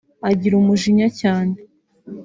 [0.29, 1.53] agira umujinya cyane